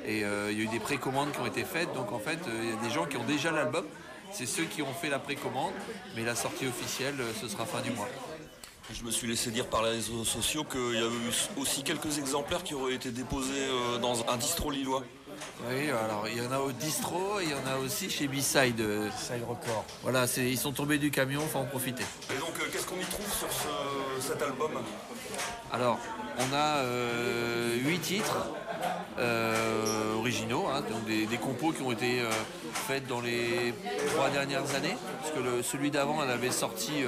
[0.06, 1.94] Et il y a eu des précommandes qui ont été faites.
[1.94, 3.86] Donc en fait, il y a des gens qui ont déjà l'album.
[4.32, 5.74] C'est ceux qui ont fait la précommande,
[6.16, 8.10] mais la sortie officielle, ce sera fin du mois.
[8.94, 12.18] Je me suis laissé dire par les réseaux sociaux qu'il y avait eu aussi quelques
[12.20, 13.68] exemplaires qui auraient été déposés
[14.02, 15.04] dans un distro lillois.
[15.70, 18.28] Oui, alors il y en a au distro et il y en a aussi chez
[18.28, 18.82] B-Side.
[19.18, 19.86] Side record.
[20.04, 22.04] Voilà, c'est, ils sont tombés du camion, faut en profiter.
[22.34, 24.72] Et donc, euh, qu'est-ce qu'on y trouve sur ce- cet album?
[25.72, 26.00] Alors,
[26.40, 28.46] on a euh, huit titres
[29.20, 32.30] euh, originaux, hein, donc des, des compos qui ont été euh,
[32.88, 33.74] faites dans les
[34.16, 37.08] trois dernières années, parce que le- celui d'avant, elle avait sorti euh,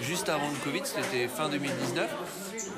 [0.00, 2.08] juste avant le Covid, c'était fin 2019.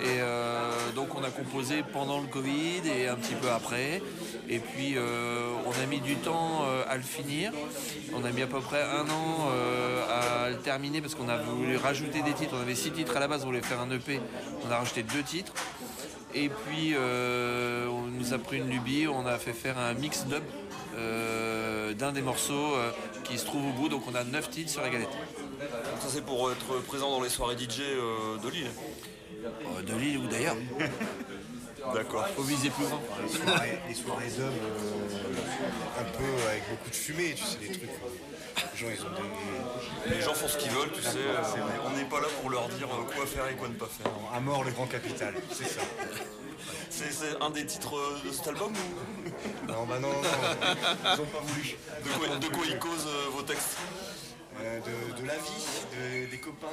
[0.01, 4.03] Et euh, donc on a composé pendant le Covid et un petit peu après.
[4.49, 7.53] Et puis euh, on a mis du temps euh, à le finir.
[8.15, 9.49] On a mis à peu près un an
[10.11, 12.55] à le terminer parce qu'on a voulu rajouter des titres.
[12.57, 14.21] On avait six titres à la base, on voulait faire un EP.
[14.67, 15.53] On a rajouté deux titres.
[16.35, 20.43] Et puis on nous a pris une lubie, on a fait faire un mix dub
[21.99, 22.75] d'un des morceaux
[23.25, 23.89] qui se trouve au bout.
[23.89, 25.11] Donc on a neuf titres sur la galette.
[25.61, 27.81] Donc Ça, c'est pour être présent dans les soirées DJ
[28.43, 28.71] de Lille.
[29.45, 30.57] Euh, de Lille ou d'ailleurs.
[31.95, 32.29] D'accord.
[32.37, 33.01] Faut viser plus grand.
[33.23, 37.73] Les soirées, les soirées d'hommes, euh, un peu avec beaucoup de fumée, tu sais, des
[37.73, 37.91] trucs.
[37.91, 40.15] Les gens, ils ont des.
[40.15, 41.19] Les gens font ce qu'ils veulent, tu sais.
[41.85, 44.13] on n'est pas là pour leur dire euh, quoi faire et quoi ne pas faire.
[44.33, 45.81] À mort le grand capital, c'est ça.
[46.91, 49.67] C'est un des titres de cet album ou?
[49.67, 50.21] Non, bah non, non,
[51.17, 51.77] ils ont pas voulu.
[52.05, 53.77] de quoi, de quoi ils causent euh, vos textes?
[54.61, 54.79] Euh,
[55.21, 56.67] de, la vie, de- des copains,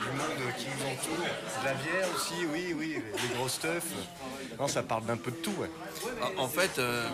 [0.00, 1.24] du monde qui nous entoure.
[1.60, 3.84] De la bière aussi, oui, oui, les, les gros stuff.
[4.58, 5.54] Non, ça parle d'un peu de tout.
[6.38, 7.06] En- fait, euh,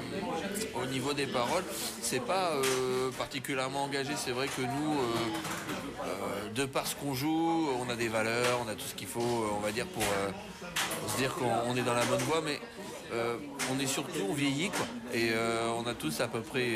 [0.74, 1.64] au niveau des paroles,
[2.02, 4.12] c'est pas euh, particulièrement engagé.
[4.16, 4.96] C'est vrai que nous,
[6.54, 9.46] de par ce qu'on joue, on a des valeurs, on a tout ce qu'il faut,
[9.56, 10.02] on va dire, pour,
[11.12, 12.40] se dire qu'on on est dans la bonne voie.
[13.12, 13.36] Euh,
[13.72, 14.86] on est surtout, on vieillit, quoi.
[15.14, 16.66] Et euh, on a tous à peu près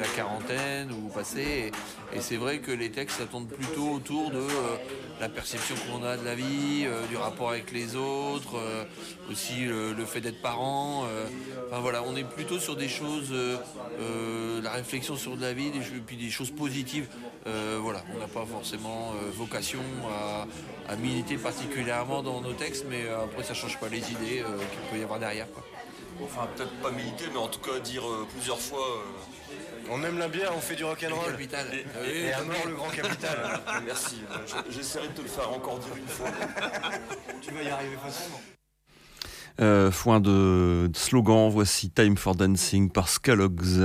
[0.00, 1.72] la quarantaine ou passé.
[2.12, 4.76] Et, c'est vrai que les textes, ça plutôt autour de euh,
[5.20, 8.60] la perception qu'on a de la vie, du rapport avec les autres,
[9.30, 11.06] aussi le fait d'être parent.
[11.68, 13.32] enfin voilà, on est plutôt sur des choses,
[14.62, 17.06] la réflexion sur de la vie, des, puis des choses positives.
[17.80, 19.82] Voilà, on n'a pas forcément vocation
[20.88, 24.98] à, militer particulièrement dans nos textes, mais après ça change pas les idées qu'il peut
[24.98, 25.46] y avoir derrière.
[25.54, 25.62] Quoi.
[26.24, 28.78] Enfin, peut-être pas militer, mais en tout cas dire euh, plusieurs fois.
[28.86, 31.32] euh, On aime la bière, on fait du Le rock'n'roll.
[31.32, 31.66] capital.
[31.74, 33.60] Et- Ah oui, Et à mort le grand capital.
[33.84, 34.22] merci.
[34.30, 36.26] euh, je- J'essaierai de te le faire encore dire une fois.
[37.42, 38.40] tu vas y arriver facilement.
[39.60, 43.80] Euh, foin de de slogan, voici Time for Dancing par Scalogs.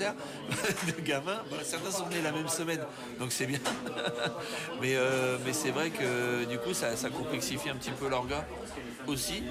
[0.86, 1.42] de gamins.
[1.50, 2.80] Bon, certains sont nés la même semaine,
[3.18, 3.58] donc c'est bien.
[4.80, 8.44] mais euh, mais c'est vrai que du coup, ça, complexifie un petit peu l'orga
[9.06, 9.42] aussi.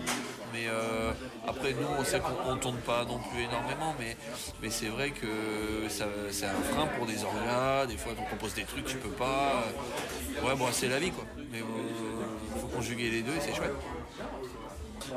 [0.54, 1.12] Mais euh,
[1.48, 4.16] après, nous, on sait qu'on ne tourne pas non plus énormément, mais,
[4.62, 7.88] mais c'est vrai que c'est un frein pour des orgas.
[7.88, 9.64] Des fois, on compose des trucs, tu peux pas.
[10.44, 11.26] Ouais, bon, c'est la vie, quoi.
[11.52, 13.74] Mais il faut conjuguer les deux et c'est chouette.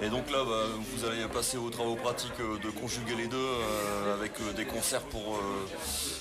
[0.03, 3.37] Et donc là, bah, vous allez passer aux travaux pratiques euh, de conjuguer les deux
[3.37, 5.41] euh, avec euh, des concerts pour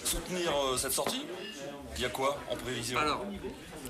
[0.04, 1.26] soutenir cette sortie.
[1.98, 2.98] Il y a quoi en prévision?
[3.00, 3.26] Alors,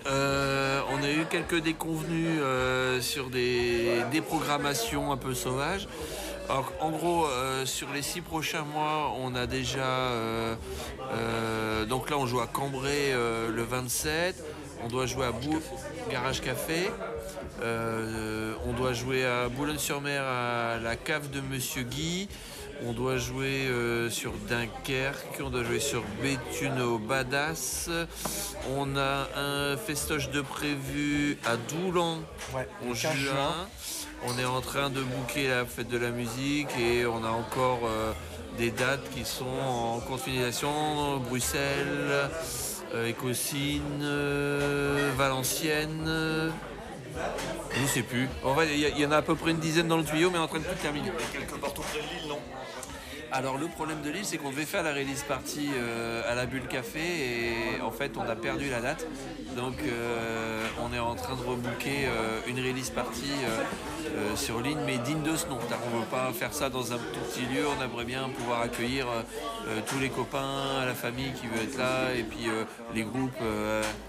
[0.05, 2.39] on a eu quelques déconvenus
[3.01, 5.88] sur des, des programmations un peu sauvages.
[6.79, 7.27] En gros,
[7.65, 10.09] sur les six prochains mois, on a déjà.
[11.88, 14.36] donc là, on joue à Cambrai le 27.
[14.86, 15.59] On doit jouer à Bou
[16.11, 16.91] Garage Café.
[17.63, 22.29] Euh, on doit jouer à Boulogne-sur-Mer à la cave de Monsieur Guy.
[22.86, 27.89] On doit jouer euh, sur Dunkerque, on doit jouer sur Béthune au Badass.
[28.77, 32.19] On a un festoche de prévu à Doulan
[32.53, 33.13] Ouais, en le 15 juin.
[33.15, 33.55] juin.
[34.27, 37.79] On est en train de booker la fête de la musique et on a encore
[37.86, 38.11] euh,
[38.57, 41.17] des dates qui sont en continuation.
[41.29, 42.29] Bruxelles,
[43.03, 46.05] Écosine, euh, Valenciennes.
[46.07, 46.49] euh,
[47.75, 48.27] je ne sais plus.
[48.43, 50.37] En fait, il y, en a à peu près une dizaine dans le tuyau, mais
[50.37, 51.11] en train de tout terminer.
[53.32, 56.45] Alors le problème de Lille, c'est qu'on devait faire la release party euh, à la
[56.45, 59.05] Bulle Café et en fait on a perdu la date.
[59.57, 63.32] Donc euh, on est en train de rebooker euh, une release party
[64.36, 65.57] sur Lille, mais digne de ce nom.
[65.57, 67.65] Qu'on ne veut pas faire ça dans un tout petit lieu.
[67.67, 69.07] On aimerait bien pouvoir accueillir
[69.88, 72.47] tous les copains, la famille qui veut être là et puis
[72.93, 73.41] les groupes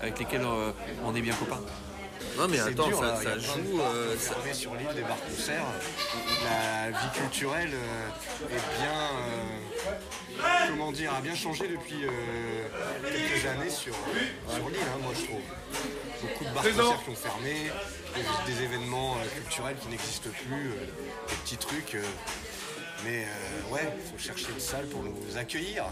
[0.00, 0.46] avec lesquels
[1.04, 1.60] on est bien copains.
[2.36, 3.80] Non mais attends, dur, ça, ça joue.
[3.80, 5.64] euh, ça- sur l'île des bars concerts.
[6.44, 9.00] La vie culturelle euh, est bien,
[10.42, 12.68] euh, comment dire, a bien changé depuis euh,
[13.10, 13.94] quelques années sur,
[14.48, 15.40] sur l'île, hein, moi je trouve.
[16.22, 17.54] Beaucoup de bars concerts qui ont fermé,
[18.14, 20.86] des, des événements euh, culturels qui n'existent plus, euh,
[21.28, 21.94] des petits trucs.
[21.94, 22.02] euh,
[23.04, 25.84] mais euh, ouais, il faut chercher une salle pour nous accueillir.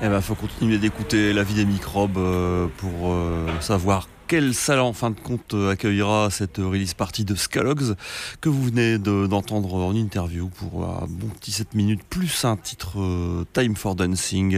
[0.00, 4.78] Eh ben, faut continuer d'écouter la vie des microbes euh, pour euh, savoir quelle salle
[4.80, 7.96] en fin de compte euh, accueillera cette release party de Scalogs
[8.40, 12.56] que vous venez de- d'entendre en interview pour un bon petit 7 minutes plus un
[12.56, 14.56] titre euh, Time for Dancing.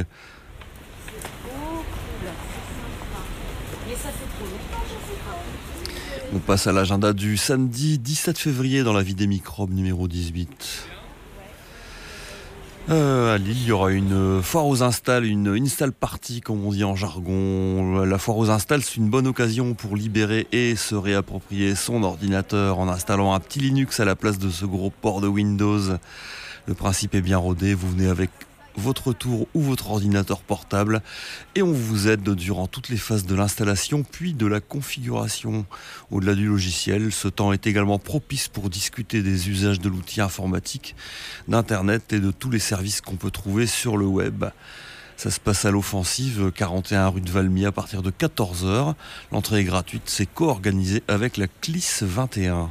[1.47, 1.85] Long.
[6.35, 10.87] On passe à l'agenda du samedi 17 février dans la vie des microbes numéro 18.
[12.91, 16.73] Euh, à Lille, il y aura une foire aux installs, une install party comme on
[16.73, 18.01] dit en jargon.
[18.05, 22.81] La foire aux installs, c'est une bonne occasion pour libérer et se réapproprier son ordinateur
[22.81, 25.81] en installant un petit Linux à la place de ce gros port de Windows.
[26.67, 28.31] Le principe est bien rodé, vous venez avec
[28.81, 31.03] votre tour ou votre ordinateur portable
[31.55, 35.67] et on vous aide durant toutes les phases de l'installation puis de la configuration.
[36.11, 40.97] Au-delà du logiciel, ce temps est également propice pour discuter des usages de l'outil informatique,
[41.49, 44.45] d'Internet et de tous les services qu'on peut trouver sur le web.
[45.17, 48.95] Ça se passe à l'offensive, 41 rue de Valmy à partir de 14h.
[49.33, 52.71] L'entrée est gratuite, c'est co-organisé avec la CLIS 21.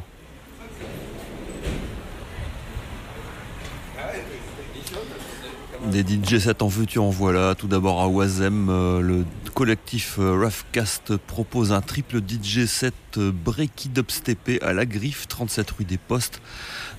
[5.88, 7.56] Des DJ sets en veux-tu en voilà.
[7.56, 9.26] Tout d'abord à Oisem, euh, le
[9.56, 15.72] collectif euh, Roughcast propose un triple DJ set euh, breaky dubstepé à la griffe, 37
[15.72, 16.42] rue des Postes,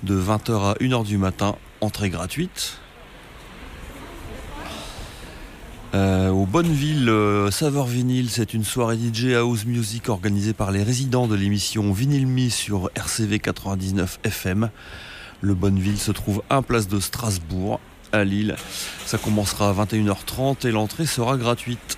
[0.03, 2.79] de 20h à 1h du matin, entrée gratuite.
[5.93, 7.13] Au Bonneville,
[7.51, 12.25] Saveur Vinyle, c'est une soirée DJ House Music organisée par les résidents de l'émission Vinyl
[12.25, 14.69] Me sur RCV 99 FM.
[15.41, 18.55] Le Bonneville se trouve à place de Strasbourg, à Lille.
[19.05, 21.97] Ça commencera à 21h30 et l'entrée sera gratuite.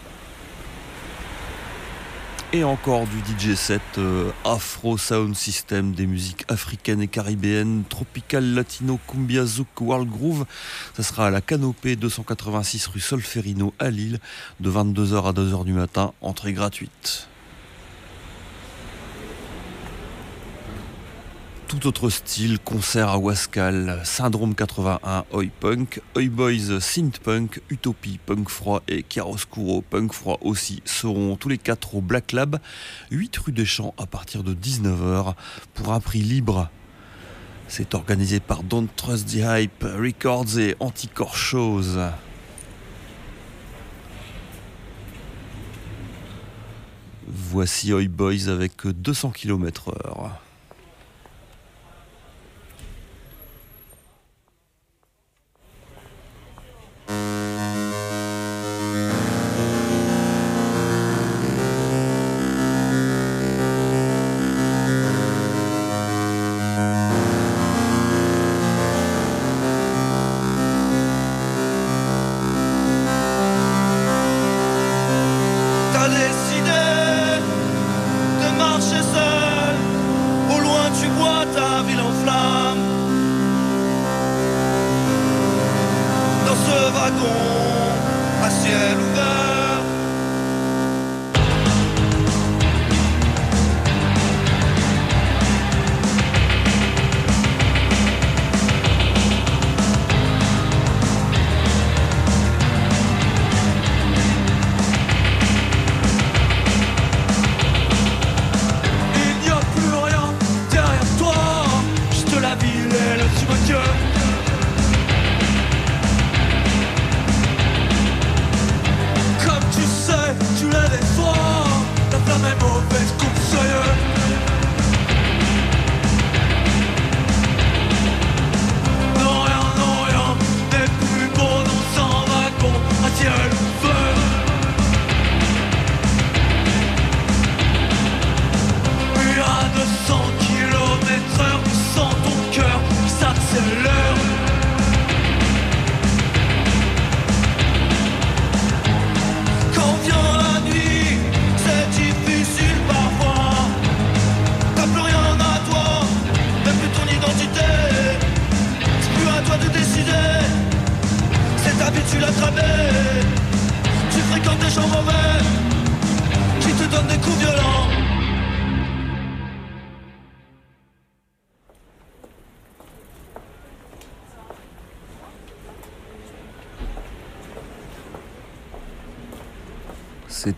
[2.55, 8.53] Et encore du DJ set euh, Afro Sound System, des musiques africaines et caribéennes, tropical,
[8.53, 10.45] latino, cumbia, zouk, world groove.
[10.95, 14.19] Ça sera à la Canopée 286 rue Solferino à Lille,
[14.59, 17.27] de 22h à 2h du matin, entrée gratuite.
[21.79, 28.19] tout autre style, concert à Wascal, Syndrome 81, Oi Punk, Oi Boys, Synth Punk, Utopie,
[28.23, 32.59] Punk Froid et Chiaroscuro, Punk Froid aussi, seront tous les quatre au Black Lab,
[33.09, 35.33] 8 rue des Champs à partir de 19h,
[35.73, 36.69] pour un prix libre.
[37.67, 41.97] C'est organisé par Don't Trust the Hype Records et Anticore Shows.
[47.27, 50.52] Voici Oi Boys avec 200 km/h.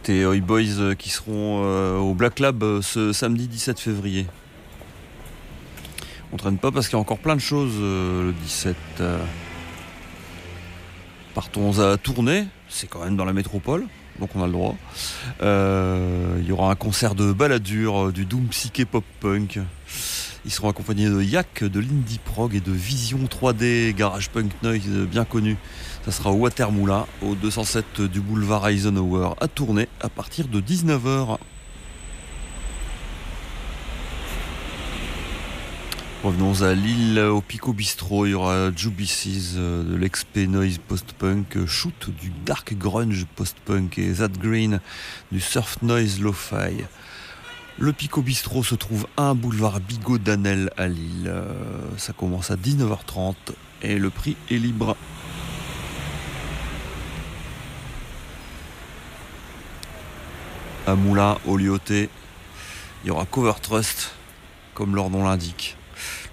[0.05, 4.27] C'était Oi Boys euh, qui seront euh, au Black Lab euh, ce samedi 17 février.
[6.31, 8.75] On traîne pas parce qu'il y a encore plein de choses euh, le 17.
[8.99, 9.17] euh.
[11.33, 13.87] Partons à Tournai, c'est quand même dans la métropole,
[14.19, 14.75] donc on a le droit.
[15.41, 19.59] Euh, Il y aura un concert de baladure, euh, du doom psyché pop punk.
[20.45, 24.83] Ils seront accompagnés de Yak, de l'Indie Prog et de Vision 3D Garage Punk Noise
[24.87, 25.57] euh, bien connu.
[26.05, 26.47] Ça sera au
[27.23, 31.39] au 207 du boulevard Eisenhower à Tournai à partir de 19h.
[36.23, 41.65] Revenons à Lille, au Pico Bistro, il y aura Jubices euh, de l'XP Noise Post-Punk,
[41.65, 44.81] Shoot du Dark Grunge Post-Punk et Zad Green
[45.31, 46.83] du Surf Noise Lo-Fi.
[47.79, 51.25] Le Pico Bistro se trouve à un boulevard Bigot d'Anel à Lille.
[51.25, 51.51] Euh,
[51.97, 53.33] Ça commence à 19h30
[53.81, 54.95] et le prix est libre.
[60.87, 62.09] Au Lyoté,
[63.03, 64.11] il y aura Cover Trust,
[64.75, 65.77] comme leur nom l'indique.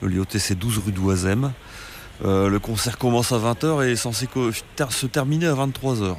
[0.03, 1.53] Le Lyoté, c'est 12 rue d'Oisem.
[2.25, 4.29] Euh, le concert commence à 20h et est censé
[4.91, 6.17] se terminer à 23h.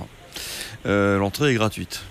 [0.87, 2.01] Euh, L'entrée est gratuite.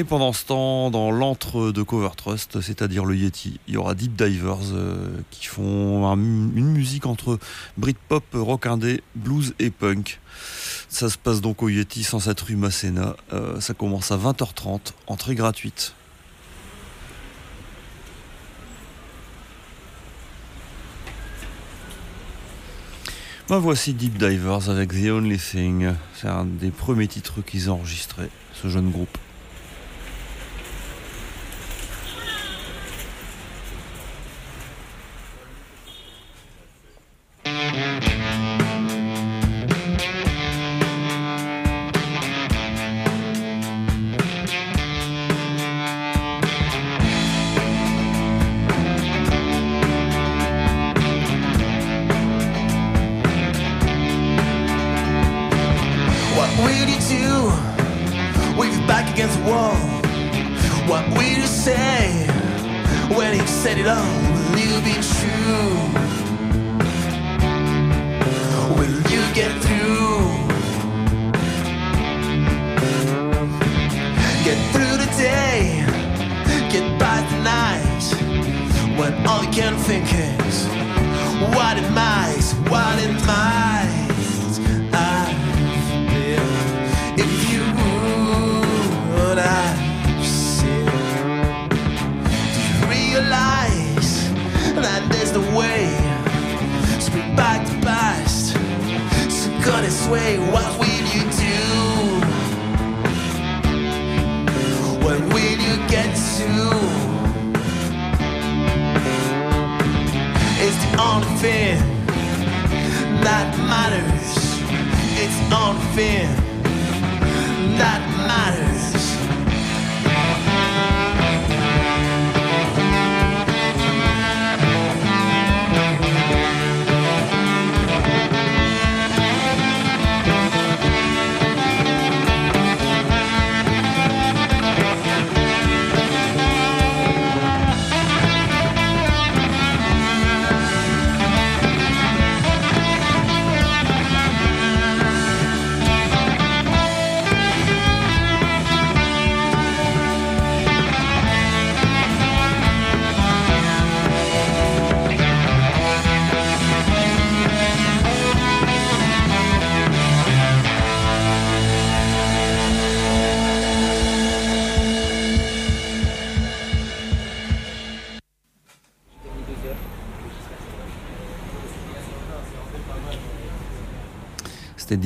[0.00, 3.94] Et pendant ce temps, dans l'antre de Cover Trust, c'est-à-dire le Yeti, il y aura
[3.96, 7.40] Deep Divers euh, qui font un- une musique entre
[7.76, 10.20] Britpop, rock indé, blues et punk.
[10.88, 13.16] Ça se passe donc au Yeti, sans cette rue Masséna.
[13.32, 15.94] Euh, ça commence à 20h30, entrée gratuite.
[23.48, 25.92] Ben voici Deep Divers avec The Only Thing.
[26.14, 29.16] C'est un des premiers titres qu'ils ont enregistrés, ce jeune groupe.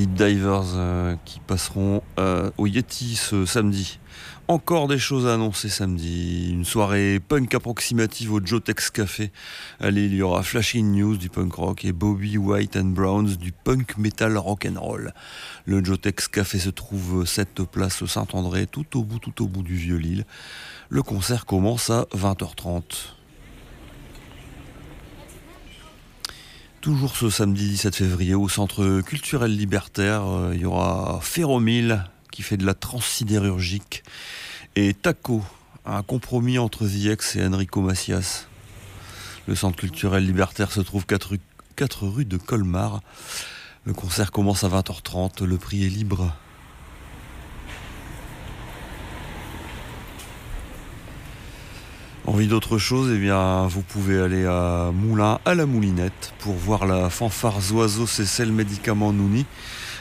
[0.07, 3.99] Divers euh, qui passeront euh, au Yeti ce samedi.
[4.47, 6.51] Encore des choses à annoncer samedi.
[6.51, 9.31] Une soirée punk approximative au Jotex Café.
[9.79, 13.51] Allez, il y aura Flashing News du punk rock et Bobby White and Browns du
[13.51, 15.13] punk metal rock and roll.
[15.65, 19.75] Le Jotex Café se trouve cette place Saint-André, tout au bout, tout au bout du
[19.75, 20.25] Vieux-Lille.
[20.89, 22.83] Le concert commence à 20h30.
[26.83, 32.41] Toujours ce samedi 17 février au centre culturel libertaire, euh, il y aura Ferromil qui
[32.41, 34.03] fait de la transsidérurgique
[34.75, 35.45] et Taco,
[35.85, 38.47] un compromis entre ZX et Enrico Macias.
[39.47, 41.39] Le centre culturel libertaire se trouve 4 rue,
[41.77, 42.99] 4 rue de Colmar.
[43.85, 46.35] Le concert commence à 20h30, le prix est libre.
[52.25, 56.85] Envie d'autre chose, eh bien, vous pouvez aller à Moulin à la Moulinette pour voir
[56.85, 59.45] la fanfare Oiseau Cécile Médicament Nouni,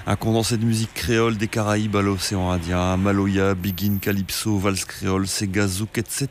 [0.07, 5.27] un condensé de musique créole des Caraïbes à l'océan Indien, Maloya, Begin, Calypso, Vals créole,
[5.27, 6.29] Sega, Zouk, etc.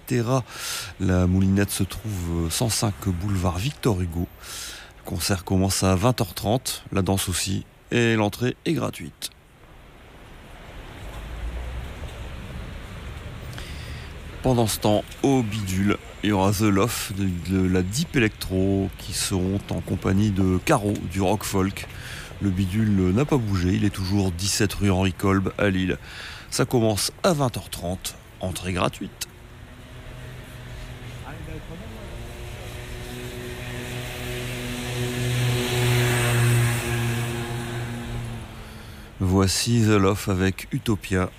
[1.02, 4.30] La Moulinette se trouve 105 boulevard Victor Hugo.
[5.00, 9.31] Le concert commence à 20h30, la danse aussi, et l'entrée est gratuite.
[14.44, 17.12] Pendant ce temps, au bidule, il y aura The Love
[17.50, 21.88] de, la Deep Electro qui seront en compagnie de Caro du rock folk.
[22.42, 26.00] Le bidule n'a pas bougé, il est toujours 17 rue Henri Kolb à Lille.
[26.50, 29.28] Ça commence à 20h30, entrée gratuite.
[39.20, 41.30] Voici The Love avec Utopia.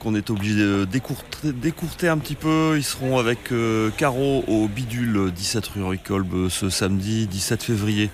[0.00, 2.74] Qu'on est obligé de décourter, un petit peu.
[2.78, 7.62] Ils seront avec euh, Caro au Bidule 17 rue Rue Kolb euh, ce samedi 17
[7.64, 8.08] février.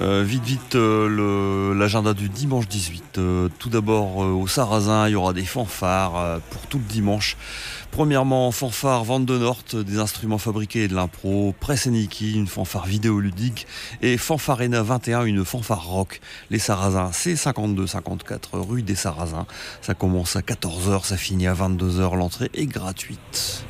[0.00, 3.18] Euh, vite vite euh, l'agenda du dimanche 18.
[3.18, 6.84] Euh, tout d'abord euh, au Sarrasin, il y aura des fanfares euh, pour tout le
[6.84, 7.36] dimanche.
[7.94, 11.54] Premièrement, fanfare Vente de des instruments fabriqués et de l'impro.
[11.60, 13.68] Presse Niki, une fanfare vidéoludique.
[14.02, 16.20] Et Fanfarena 21, une fanfare rock.
[16.50, 19.46] Les Sarrasins, c'est 52-54 rue des Sarrasins.
[19.80, 22.16] Ça commence à 14h, ça finit à 22h.
[22.16, 23.64] L'entrée est gratuite.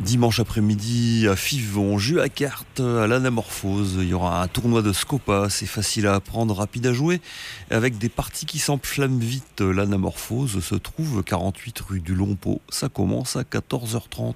[0.00, 3.98] Dimanche après-midi à Fives, on joue à cartes à l'anamorphose.
[4.00, 7.20] Il y aura un tournoi de Scopa, c'est facile à apprendre, rapide à jouer,
[7.70, 9.60] avec des parties qui s'enflamment vite.
[9.60, 12.60] L'anamorphose se trouve 48 rue du Lompeau.
[12.70, 14.34] Ça commence à 14h30.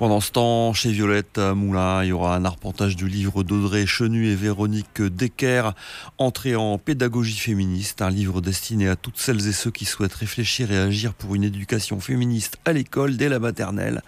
[0.00, 4.28] Pendant ce temps, chez Violette Moulin, il y aura un arpentage du livre d'Audrey Chenu
[4.28, 5.72] et Véronique Decker,
[6.16, 10.72] Entrée en pédagogie féministe, un livre destiné à toutes celles et ceux qui souhaitent réfléchir
[10.72, 14.00] et agir pour une éducation féministe à l'école dès la maternelle.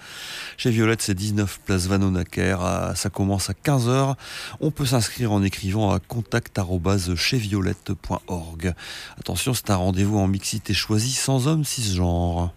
[0.56, 4.14] Chez Violette, c'est 19 place Vanonaker, à- ça commence à 15h.
[4.60, 8.74] On peut s'inscrire en écrivant à contact@cheviolette.org.
[9.18, 12.50] Attention, c'est un rendez-vous en mixité choisie sans homme cisgenre.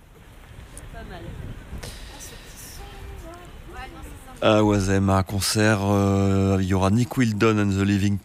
[4.47, 8.19] À Oisem, un concert, euh, il y aura Nick Wildon and the Living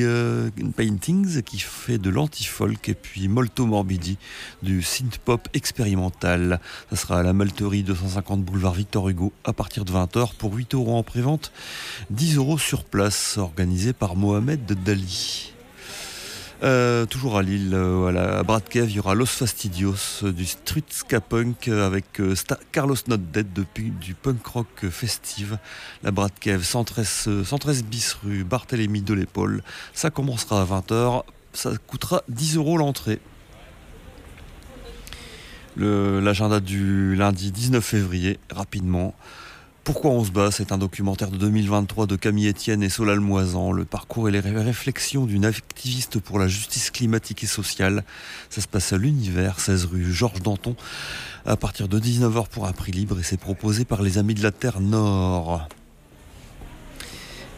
[0.00, 4.18] euh, Paintings qui fait de l'anti-folk et puis Molto Morbidi
[4.64, 6.58] du synth-pop expérimental.
[6.90, 10.74] Ça sera à la Malterie 250 boulevard Victor Hugo à partir de 20h pour 8
[10.74, 11.52] euros en prévente,
[12.10, 15.55] 10 euros sur place, organisé par Mohamed Dali.
[16.62, 20.84] Euh, toujours à Lille, euh, à Bradkev, il y aura Los Fastidios euh, du street
[20.88, 22.20] ska punk avec
[22.72, 23.46] Carlos Not Dead
[24.00, 25.58] du punk rock festive.
[26.02, 29.62] La Bradkev, 113, euh, 113 bis rue Barthélemy de l'Épaule.
[29.92, 33.20] Ça commencera à 20h, ça coûtera 10 euros l'entrée.
[35.76, 39.14] Le- L'agenda du lundi 19 février, rapidement.
[39.86, 40.50] Pourquoi on se bat?
[40.50, 43.70] C'est un documentaire de 2023 de Camille Etienne et Solal Moisan.
[43.70, 48.02] Le parcours et les ré- réflexions d'une activiste pour la justice climatique et sociale.
[48.50, 50.74] Ça se passe à l'univers, 16 rue Georges Danton,
[51.44, 54.42] à partir de 19h pour un prix libre et c'est proposé par les Amis de
[54.42, 55.68] la Terre Nord.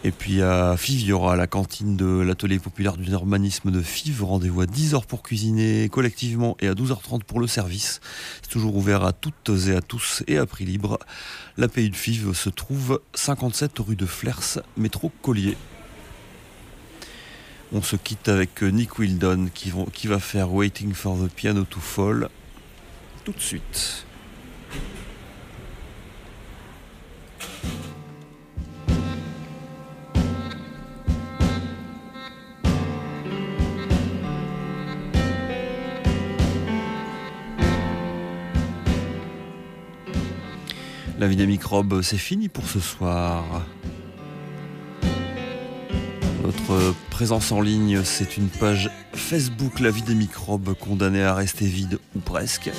[0.05, 3.83] Et puis à Fives, il y aura la cantine de l'atelier populaire du normanisme de
[3.83, 4.23] Fives.
[4.23, 8.01] Rendez-vous à 10h pour cuisiner collectivement et à 12h30 pour le service.
[8.43, 10.99] C'est toujours ouvert à toutes et à tous et à prix libre.
[11.57, 15.57] La de Fives se trouve 57 rue de Flers, métro Collier.
[17.73, 22.29] On se quitte avec Nick Wildon qui va faire Waiting for the Piano to Fall
[23.29, 24.07] tout de suite.
[41.19, 43.45] La vie des microbes, c'est fini pour ce soir.
[46.45, 51.66] Notre présence en ligne, c'est une page Facebook La vie des microbes condamnée à rester
[51.66, 52.71] vide ou presque.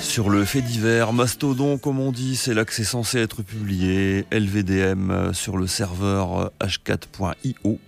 [0.00, 4.26] Sur le fait divers, Mastodon, comme on dit, c'est là que c'est censé être publié.
[4.32, 7.78] LVDM euh, sur le serveur euh, h4.io.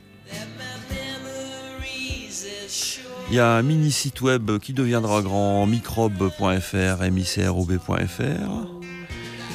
[3.32, 8.20] Il y a un mini site web qui deviendra grand, microbe.fr, microb.fr.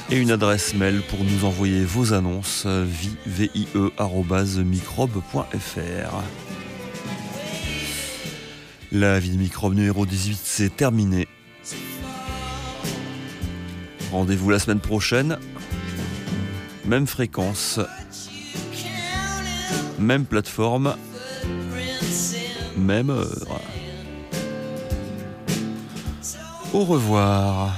[0.09, 6.23] Et une adresse mail pour nous envoyer vos annonces, vi- vie.microbe.fr.
[8.91, 11.27] La vie de microbe numéro 18, c'est terminé.
[14.11, 15.37] Rendez-vous la semaine prochaine.
[16.85, 17.79] Même fréquence.
[19.99, 20.95] Même plateforme.
[22.77, 23.61] Même heure.
[26.73, 27.71] Au revoir.